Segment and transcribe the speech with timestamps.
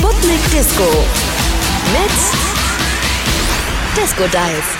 [0.00, 0.84] Sputnik Disco.
[1.92, 2.10] Mit
[3.94, 4.79] Disco Dive.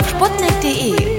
[0.00, 1.09] Auf sputnik.de.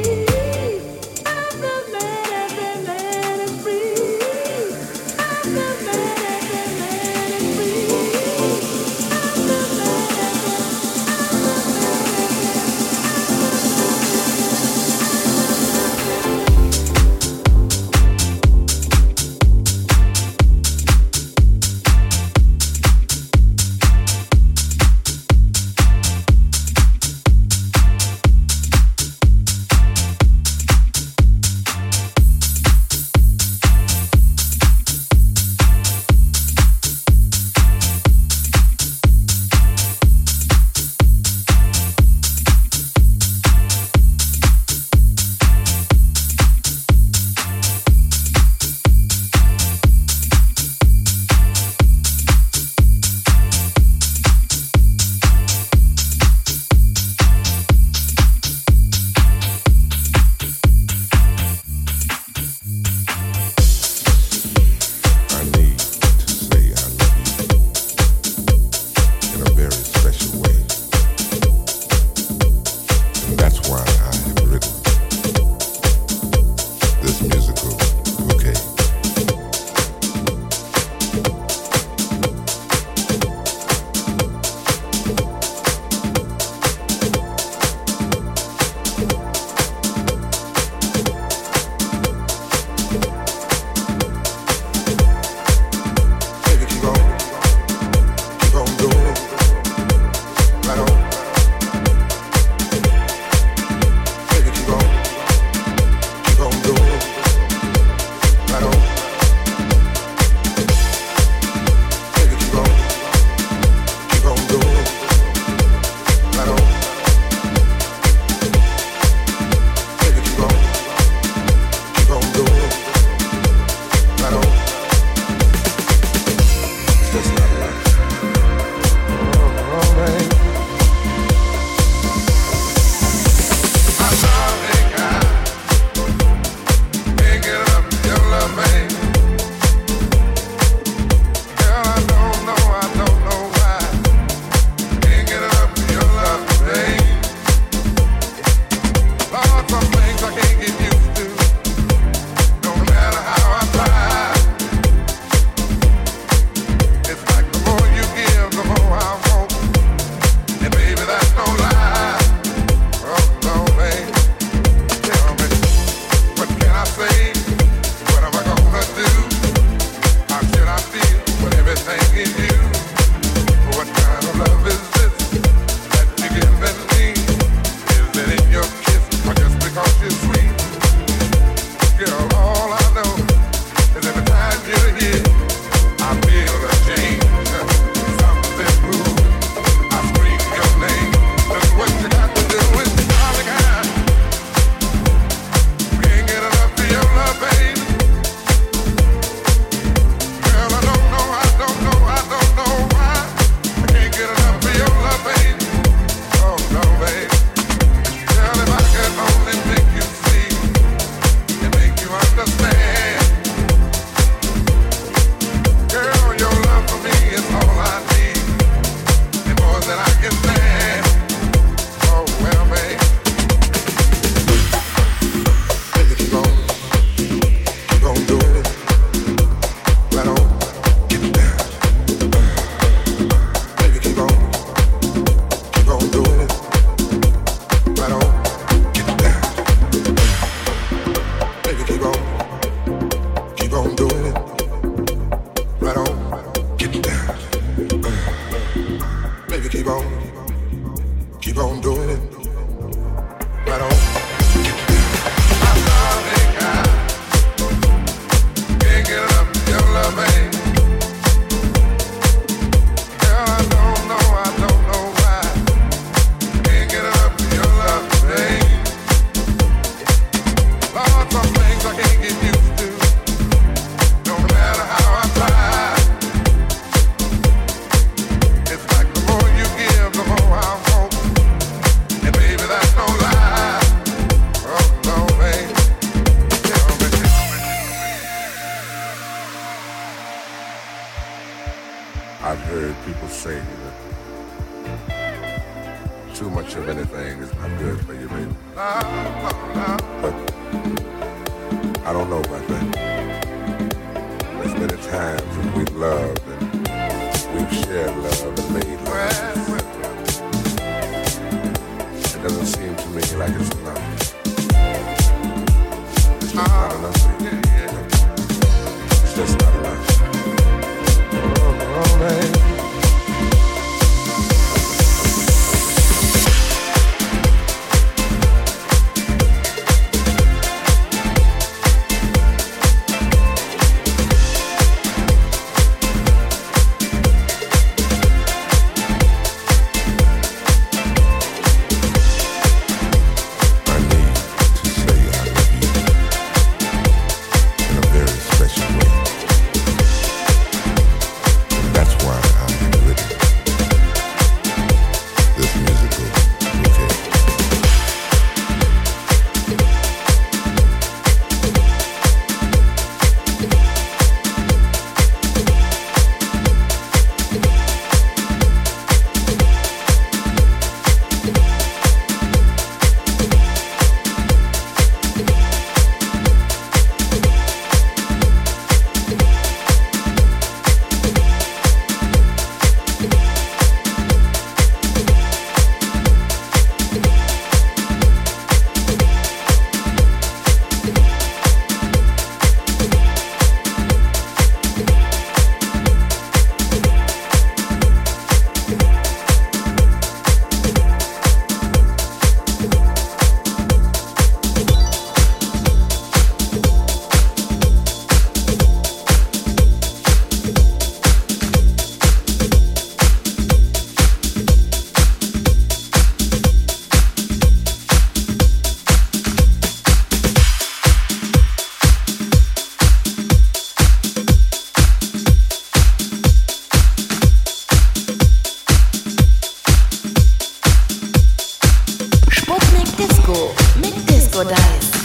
[433.22, 435.21] Disco mit Disco Dice.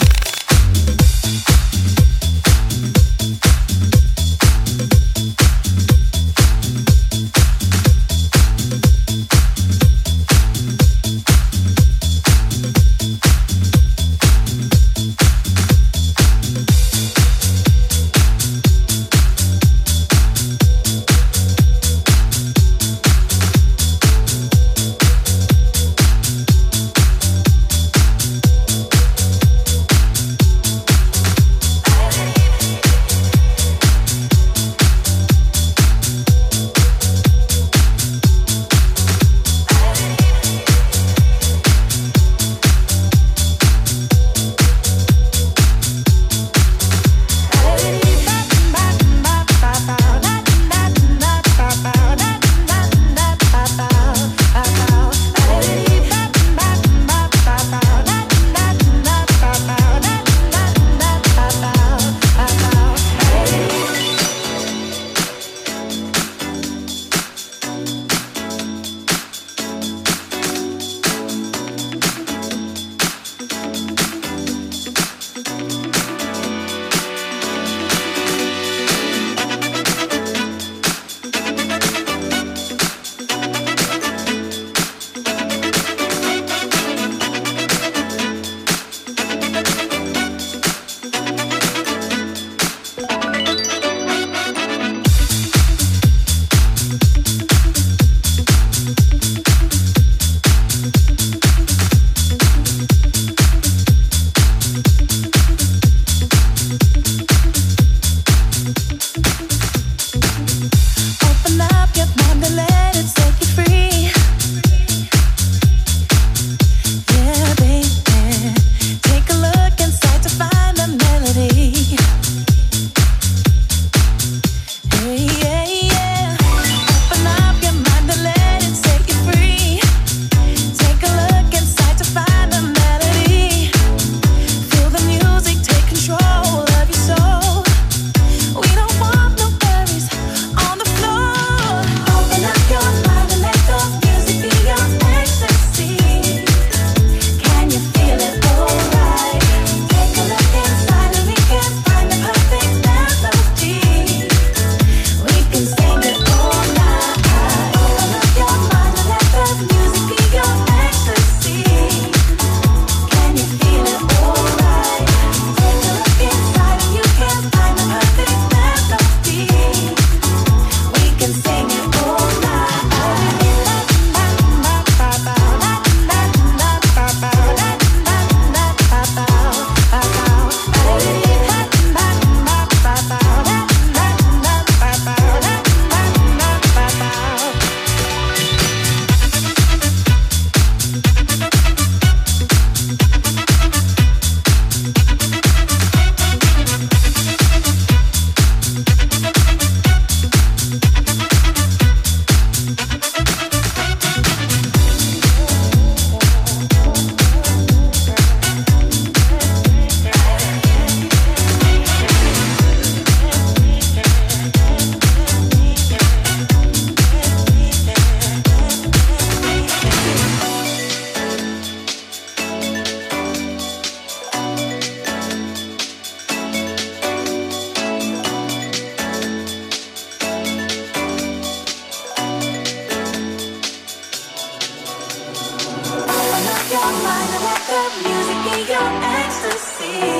[239.58, 240.15] see.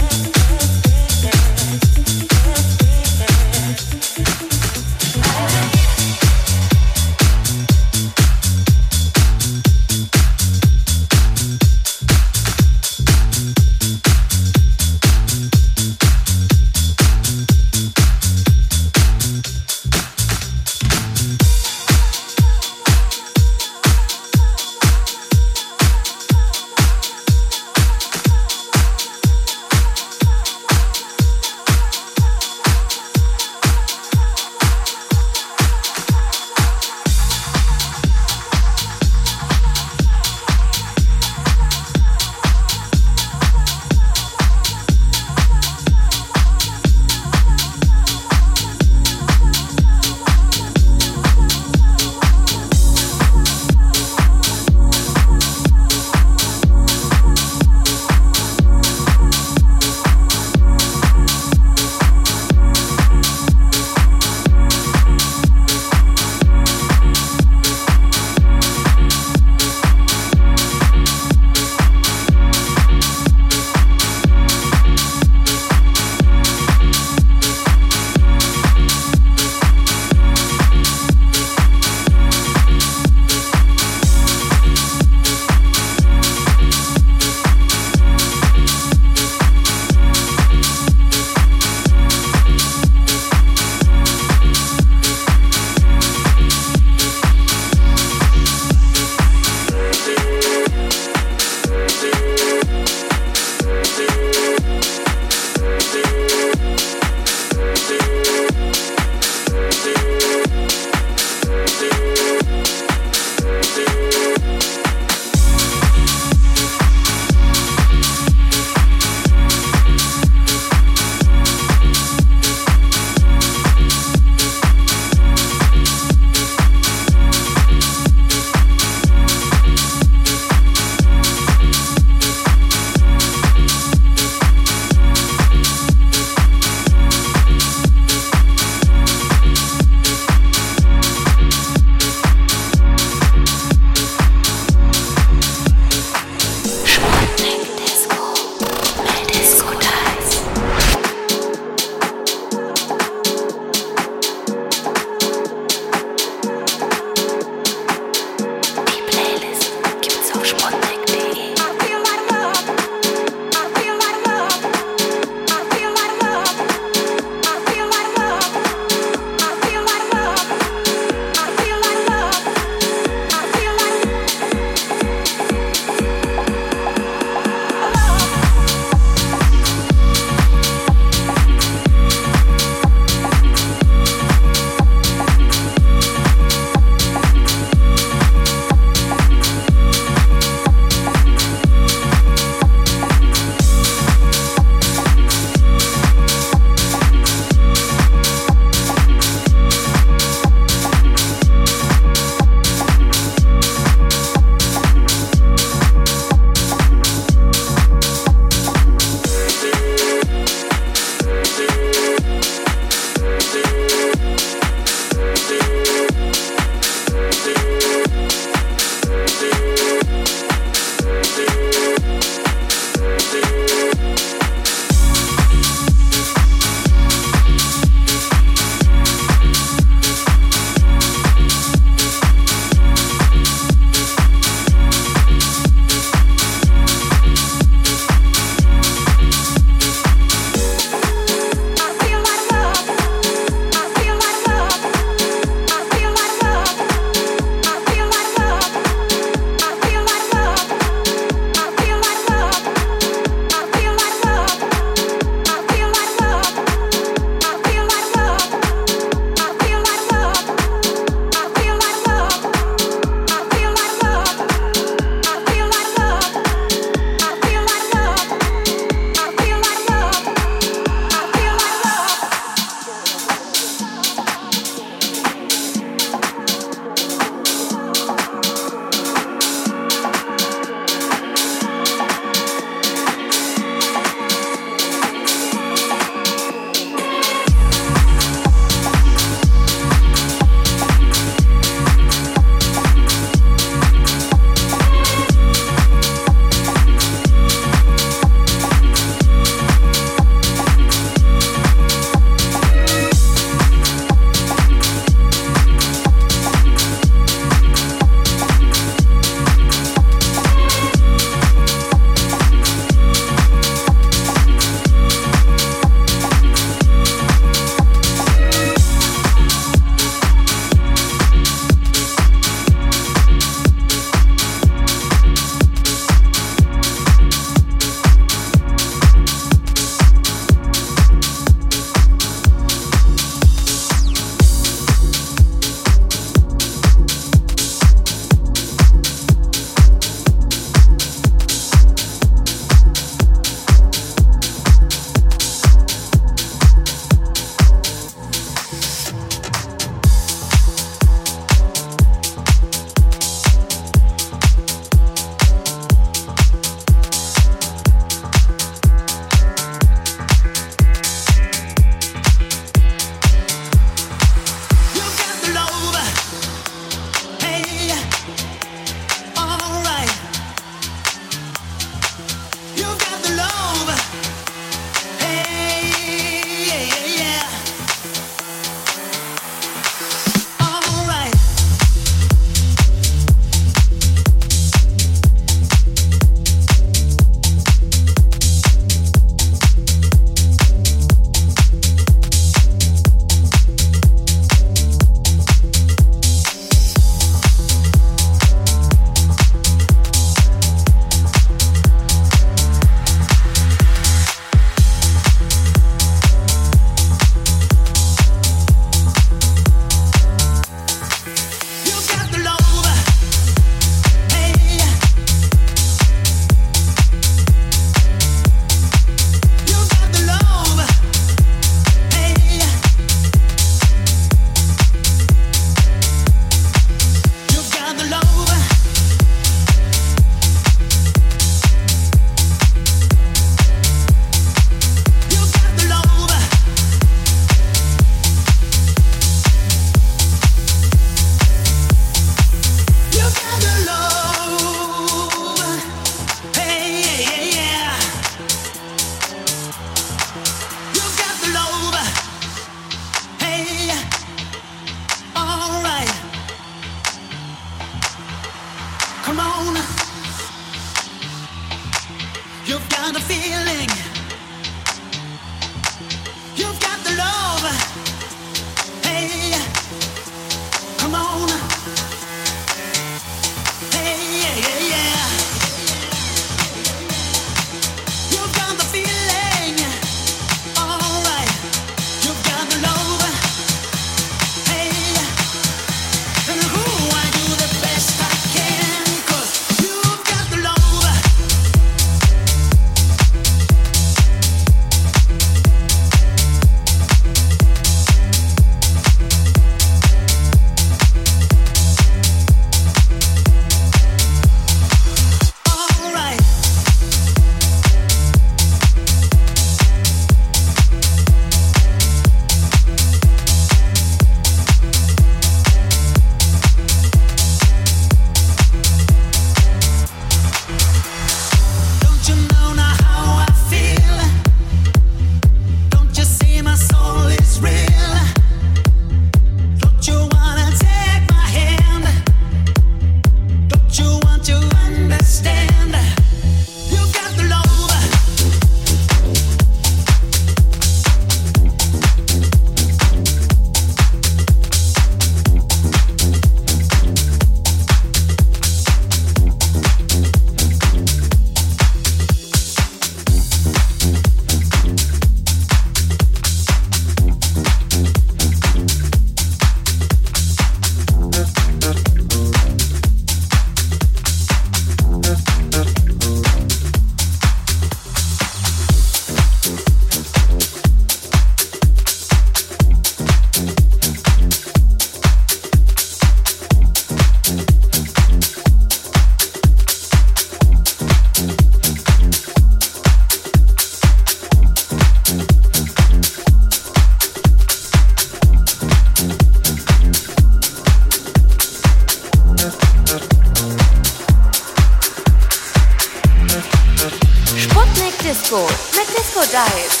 [598.51, 600.00] Disco, like Disco Dive.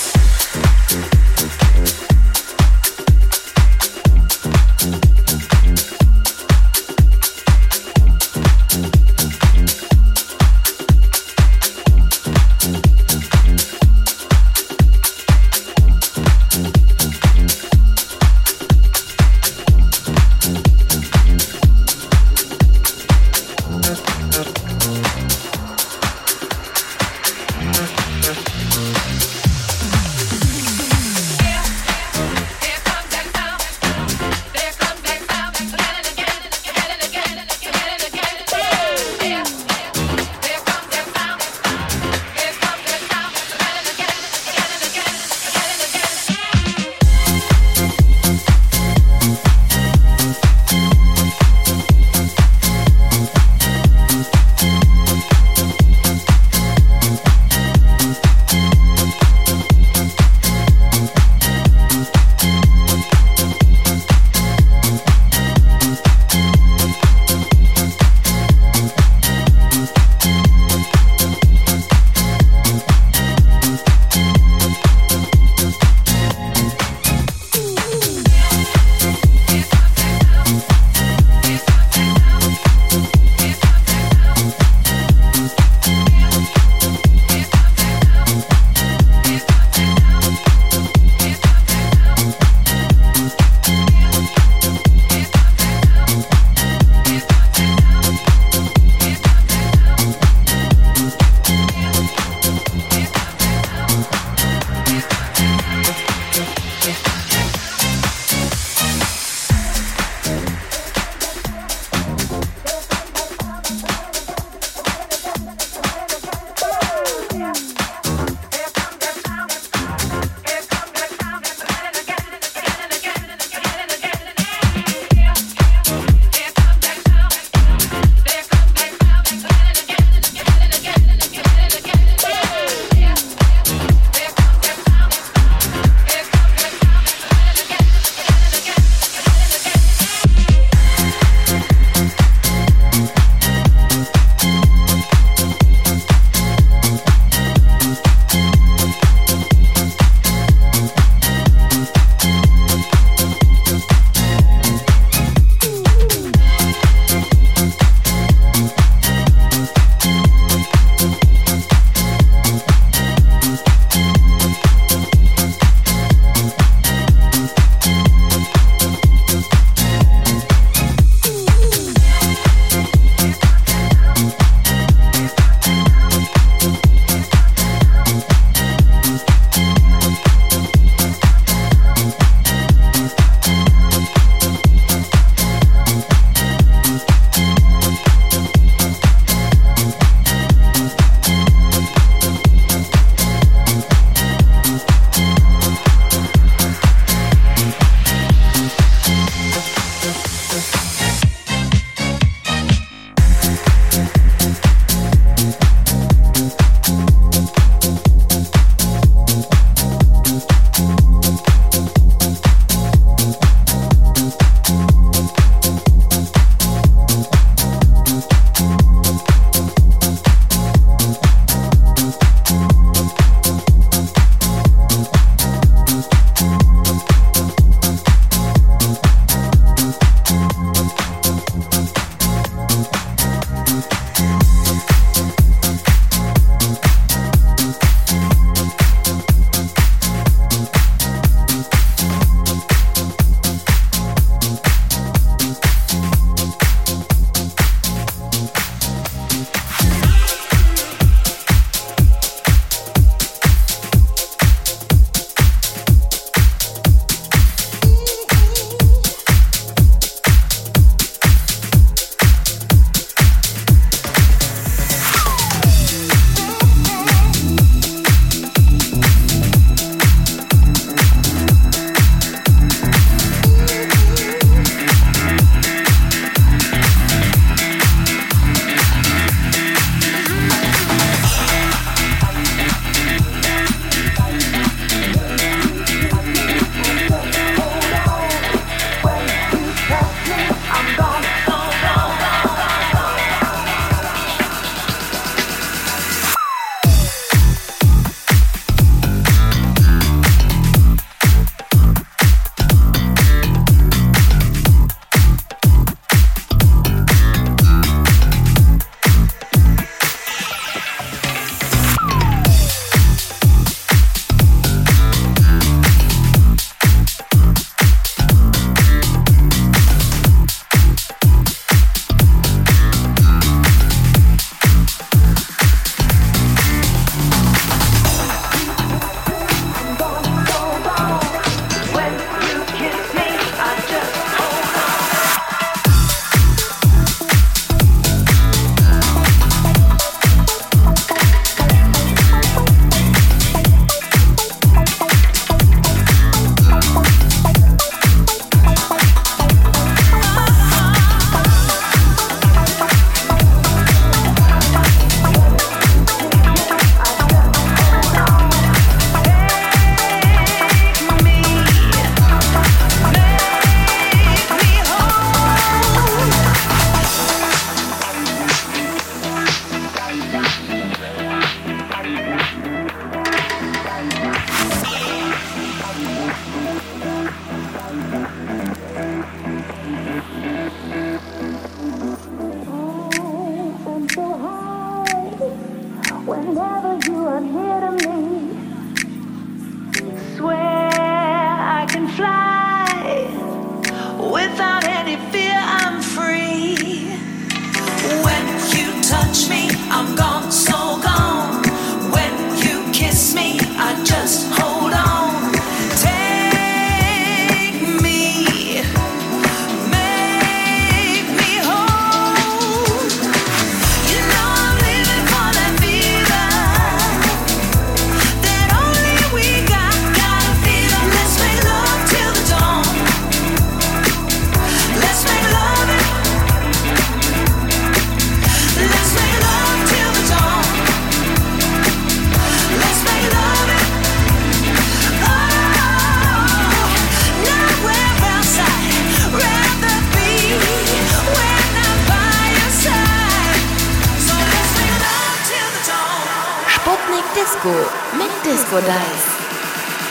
[447.41, 447.69] Disco
[448.17, 449.31] mit Disco Dice.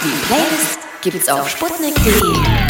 [0.02, 2.69] Die Playlist gibt's auf sputnik.de.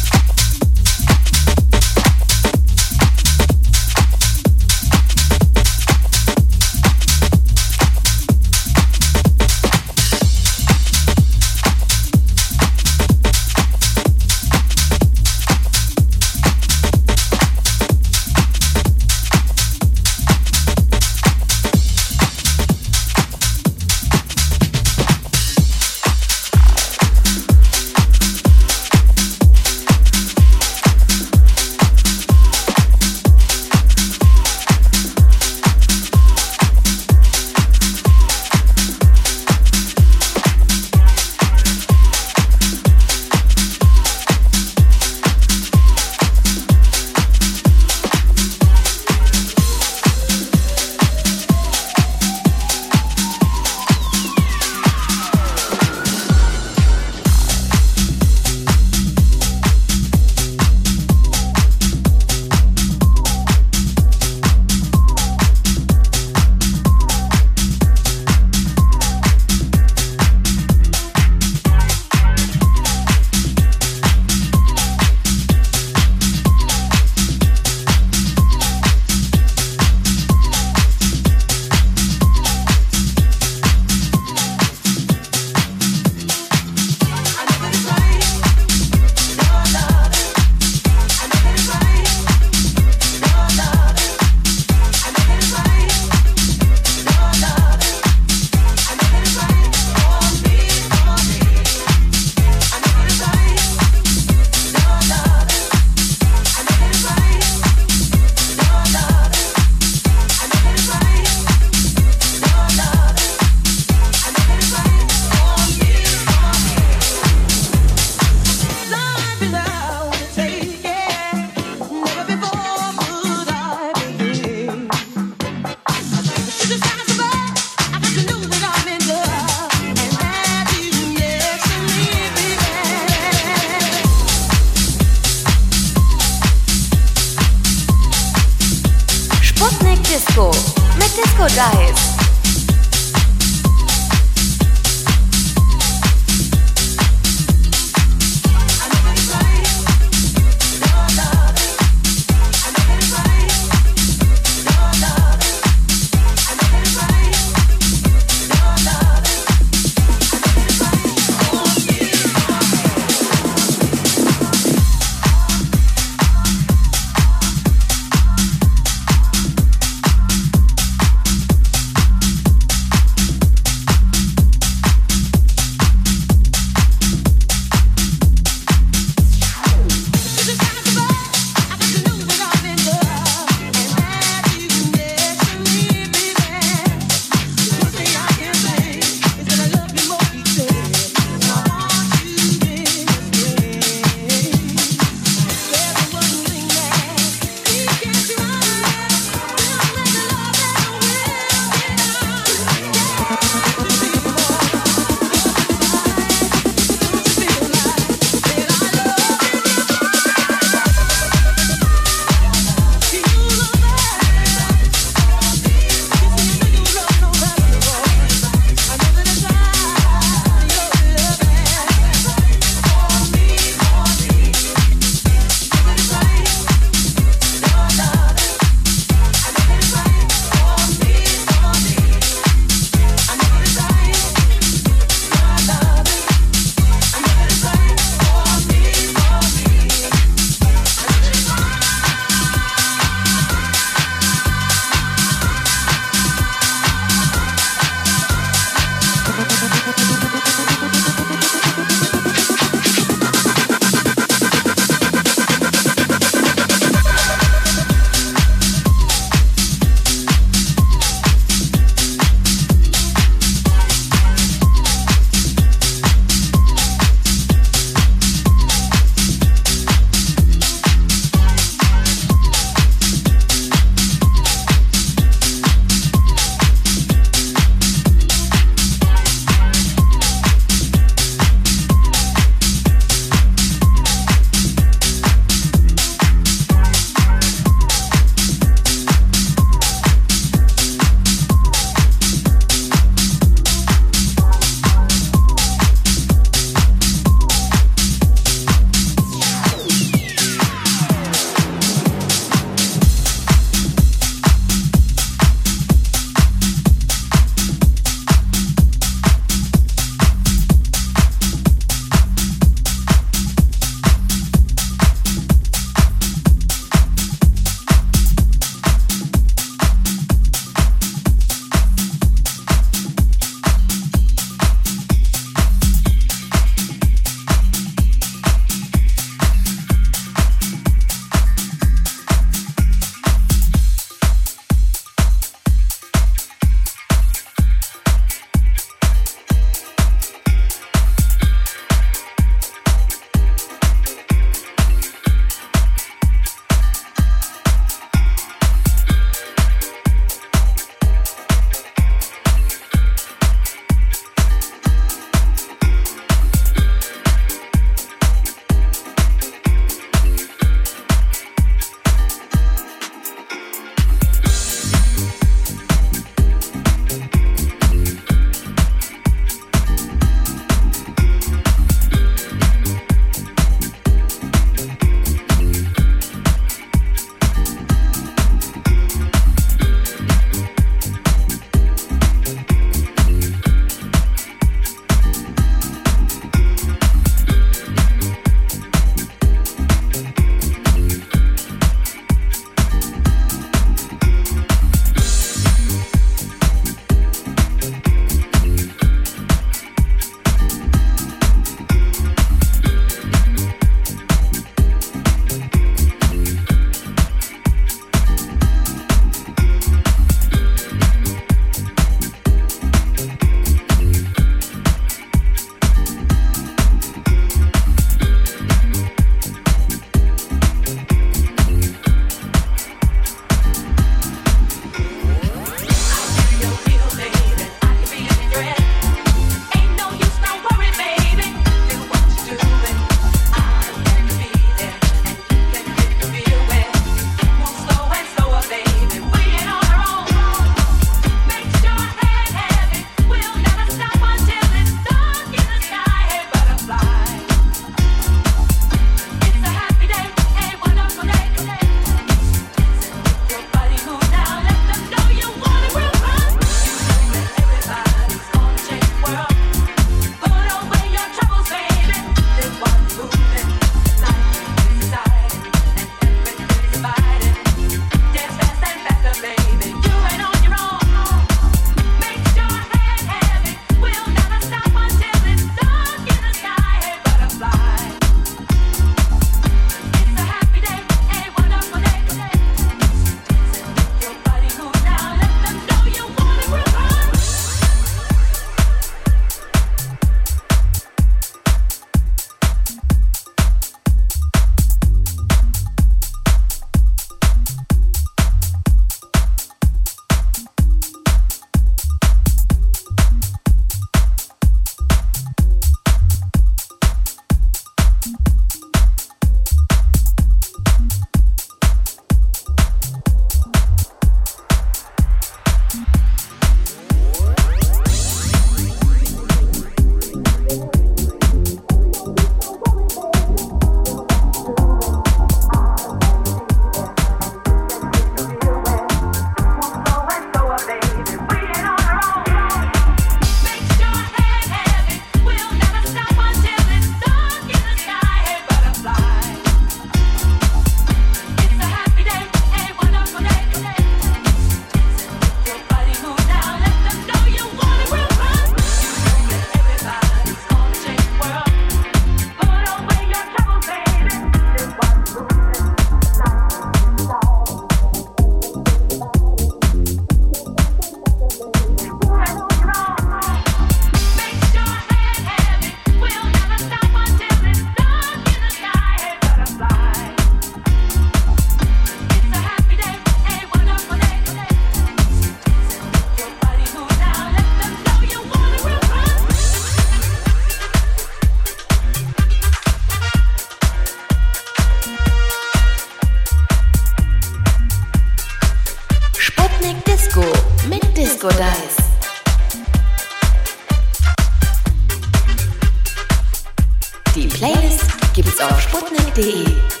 [599.31, 600.00] auf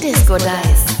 [0.00, 0.95] Disco Dice.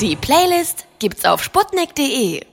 [0.00, 2.49] Die Playlist gibt's auf sputnik.de.